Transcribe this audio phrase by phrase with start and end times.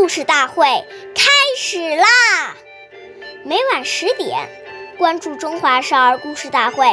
[0.00, 0.64] 故事大会
[1.14, 2.06] 开始啦！
[3.44, 4.48] 每晚十点，
[4.96, 6.86] 关注《中华少儿故事大会》，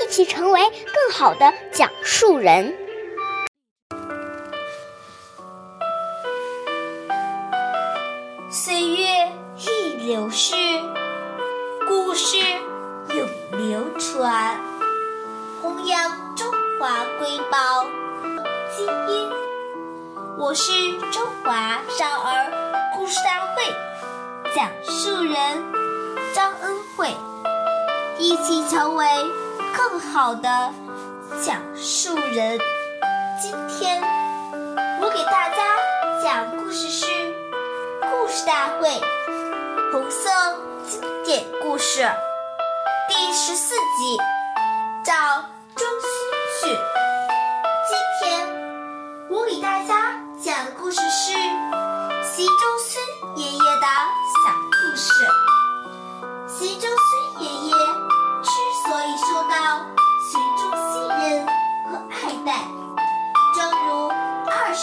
[0.00, 2.72] 一起成为更好的讲述人。
[8.48, 10.54] 岁月易流逝，
[11.88, 12.36] 故事
[13.08, 13.28] 永
[13.58, 14.56] 流传，
[15.60, 17.84] 弘扬中华瑰宝
[18.70, 19.45] 基因。
[20.38, 22.52] 我是中华少儿
[22.94, 23.74] 故事大会
[24.54, 25.64] 讲述人
[26.34, 27.16] 张恩惠，
[28.18, 29.06] 一起成为
[29.74, 30.74] 更好的
[31.42, 32.58] 讲述人。
[33.40, 34.02] 今天
[35.00, 35.56] 我给大家
[36.22, 37.06] 讲故事是。
[38.02, 39.00] 故事大会，
[39.90, 40.28] 红色
[40.86, 42.06] 经典故事
[43.08, 44.18] 第十四集，
[45.02, 45.14] 找
[45.76, 46.95] 周星去。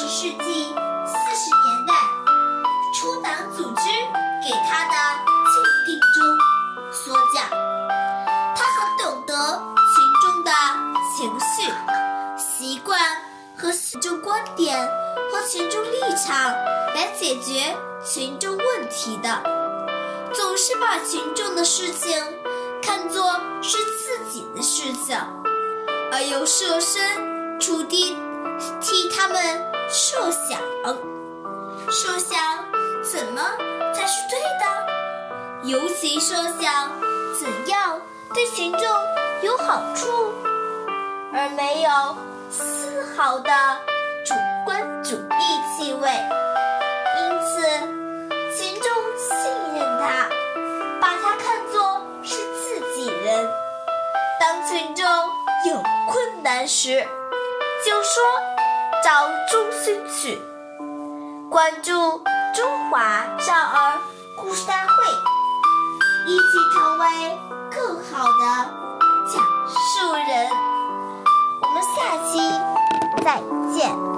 [0.03, 0.65] 十世纪
[1.05, 1.93] 四十年代。
[2.93, 3.89] 初党组织
[4.43, 4.95] 给他的
[5.47, 7.49] 鉴定中所讲，
[8.53, 9.33] 他很懂得
[9.95, 10.51] 群众的
[11.15, 11.71] 情绪、
[12.37, 12.99] 习惯
[13.55, 14.77] 和群众观点
[15.31, 16.51] 和群众立场
[16.93, 17.73] 来解决
[18.05, 19.41] 群众问题的，
[20.33, 22.21] 总是把群众的事情
[22.81, 25.17] 看作是自己的事情，
[26.11, 28.17] 而又设身处地
[28.81, 30.59] 替他们设想，
[31.91, 32.39] 设想。
[33.03, 33.41] 怎么
[33.93, 34.65] 才是对的？
[35.65, 36.89] 尤其设想
[37.37, 38.01] 怎样
[38.33, 38.81] 对群众
[39.41, 40.33] 有好处，
[41.33, 41.89] 而没有
[42.49, 43.51] 丝毫的
[44.25, 44.33] 主
[44.65, 46.09] 观主义气味。
[47.19, 47.61] 因此，
[48.57, 50.29] 群众信任他，
[51.01, 53.47] 把他看作是自己人。
[54.39, 55.05] 当群众
[55.69, 57.05] 有困难时，
[57.85, 58.23] 就说
[59.03, 60.41] 找中心去，
[61.49, 61.91] 关注。
[62.55, 63.99] 中华少儿
[64.37, 64.93] 故事大会，
[66.27, 67.37] 一起成为
[67.71, 68.39] 更好的
[69.27, 69.43] 讲
[69.75, 70.49] 述人。
[71.63, 72.39] 我们下期
[73.23, 73.41] 再
[73.73, 74.12] 见。